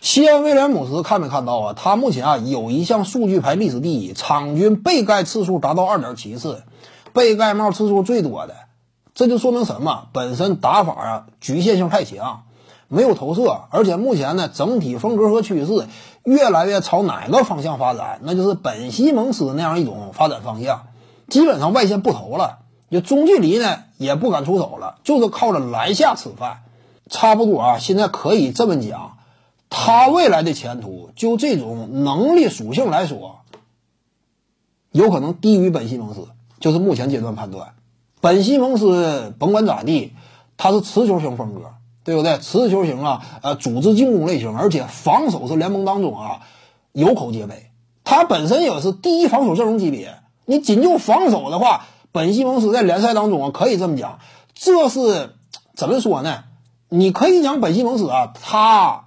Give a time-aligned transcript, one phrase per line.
[0.00, 1.74] 西安威廉姆斯看没看到啊？
[1.76, 6.62] 他目前啊有一项数据排历史第一，场均被盖次数达到二点七次，
[7.12, 8.54] 被盖帽次数最多的，
[9.14, 10.06] 这就说明什么？
[10.12, 12.44] 本身打法啊局限性太强，
[12.88, 15.86] 没有投射，而且目前呢整体风格和趋势
[16.24, 18.20] 越来越朝哪个方向发展？
[18.22, 20.86] 那就是本西蒙斯那样一种发展方向，
[21.28, 22.60] 基本上外线不投了。
[22.90, 26.62] 就中距离呢，也不敢出手了，就是靠着篮下吃饭，
[27.08, 27.78] 差不多啊。
[27.78, 29.18] 现在可以这么讲，
[29.70, 33.40] 他未来的前途，就这种能力属性来说，
[34.92, 36.28] 有可能低于本西蒙斯。
[36.58, 37.72] 就是目前阶段判断，
[38.20, 40.12] 本西蒙斯甭管咋地，
[40.58, 41.72] 他是持球型风格，
[42.04, 42.36] 对不对？
[42.36, 46.42] 持球型啊，呃，组织进攻类型，而且防守是联盟当中啊
[46.92, 47.70] 有口皆碑。
[48.04, 51.86] 他本身也是第一防守阵容级别，你仅就防守的话。
[52.12, 54.18] 本西蒙斯在联赛当中啊，可以这么讲，
[54.52, 55.36] 这是
[55.74, 56.44] 怎么说呢？
[56.88, 59.04] 你可以讲本西蒙斯啊，他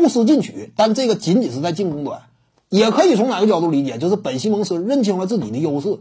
[0.00, 2.22] 不思进取，但这个仅仅是在进攻端。
[2.68, 5.98] 也可以从哪个角度理解，就是本西蒙斯认清了自己的优势。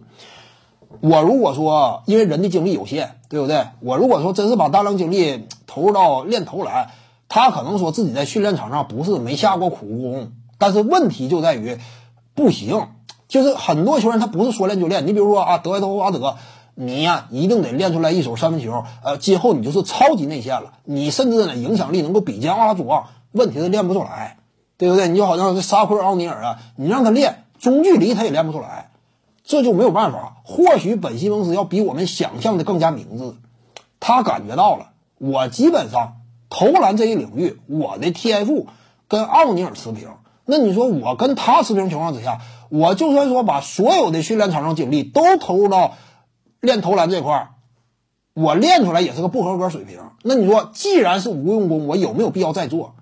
[1.01, 3.67] 我如果说，因为人的精力有限，对不对？
[3.79, 6.89] 我如果说真是把大量精力投入到练投篮，
[7.27, 11.77] 他可能说自己在训练场上不是没下过苦功，但是问题就在于
[12.33, 12.87] 不行。
[13.27, 16.37] 就是很多球员他不是说练就练，你比如说啊，德怀特·霍华德，
[16.73, 24.37] 你呀一定得练出来一手三分球，呃，今后你就是超级内线了，你甚至呢影响力能够比肩阿拉祖旺，问题是练不出来，
[24.77, 25.07] 对不对？
[25.07, 28.91] 你就好像这沙库尔·奥尼尔啊，你让他练中距离他也练不出来，
[29.43, 30.37] 这就没有办法。
[30.43, 33.35] 或许本西蒙斯要比我们想象的更加明智，
[33.99, 36.17] 他感觉到了，我基本上
[36.49, 38.67] 投篮这一领域，我的天赋
[39.07, 40.09] 跟奥尼尔持平。
[40.45, 45.93] 那你说我跟他持平情况之下，我就算说把所有的训练场上精力都投入到
[46.59, 47.49] 练投篮这块儿，
[48.33, 49.99] 我练出来也是个不合格水平。
[50.23, 52.95] 那你说，既然是无用功，我有没有必要再做？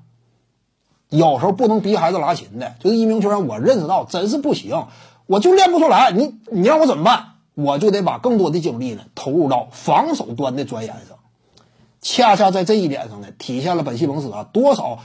[1.10, 4.88] 有时候不能逼孩子拉琴的，就是一名球员，我认识到真是不行，
[5.26, 6.12] 我就练不出来。
[6.12, 7.26] 你你让我怎么办？
[7.54, 11.18] 我就得把更多的精力呢投入到防守端的钻研上。
[12.02, 15.00] 恰恰在这一点上呢，体现了本西蒙斯啊多少。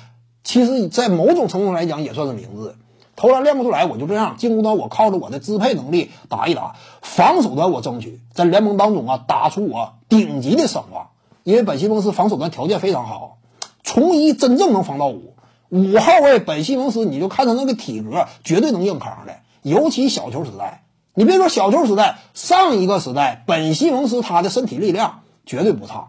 [0.45, 2.75] 其实，在某种程度上来讲，也算是明智。
[3.15, 11.11] 投篮练不出来，我就这样；进攻端我靠着我的支配能力打一打；防守端我争取在联盟当中啊打出我顶级的声望。
[11.45, 13.39] 因为本西蒙斯防守端条件非常好，
[13.85, 15.35] 从一真正能防到五。
[15.73, 19.37] 五号位本西蒙斯，你就看他那个体格，绝对能硬扛的。
[19.63, 20.85] 尤其小球时代，
[21.15, 26.09] 你别说小球时代，上一个时代，本西蒙斯他的身体力量绝对不差。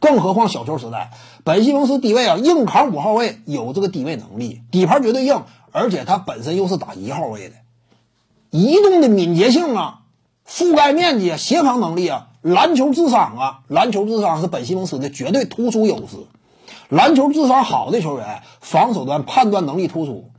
[0.00, 1.12] 更何况小球时代，
[1.44, 7.54] 本西蒙斯低位啊，硬扛五号位有这个低位能力，底盘绝对硬，而且他本身又是打一号位的，
[8.50, 10.00] 移动的敏捷性啊，
[10.44, 16.16] 覆盖面积啊、协防能力啊，篮球智商啊，篮球智商是本西蒙斯的绝对突出优势。
[16.88, 20.30] 篮球智商好的球员，防守端判断能力突出，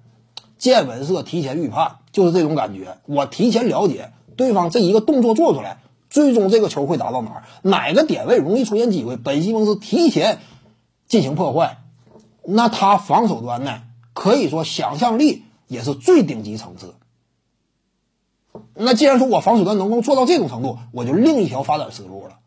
[0.57, 2.97] 见闻色提前预判，就是这种感觉。
[3.05, 5.79] 我提前了解对方这一个动作做出来。
[6.09, 7.43] 最终这个球会打到哪儿？
[7.61, 9.15] 哪个点位容易出现机会？
[9.15, 10.39] 本西蒙斯提前
[11.07, 11.77] 进行破坏，
[12.43, 13.83] 那他防守端呢？
[14.13, 16.95] 可以说想象力也是最顶级层次。
[18.73, 22.39] 那既然说我防守端能够做到这种程度，我就另一条发展思路了。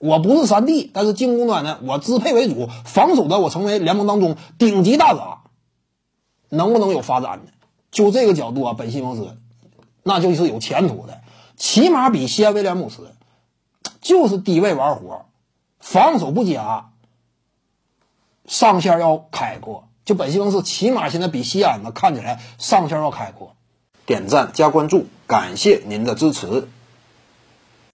[0.00, 5.42] 我不是三 D，但是进攻端呢，我支配为主，防守端我成为联盟当中顶级大闸，
[6.48, 7.52] 能不能有发展呢？
[7.90, 9.36] 就这个角度啊，本西蒙斯
[10.02, 11.20] 那就是有前途的。
[11.56, 13.12] 起码比西安威廉姆斯
[14.00, 15.26] 就是低位玩活，
[15.80, 16.92] 防守不佳，
[18.46, 19.88] 上线要开阔。
[20.06, 23.54] 就本西蒙斯起码现在比西安呢看起来上线要开阔。
[24.06, 26.68] 点赞加关注，感谢您的支持。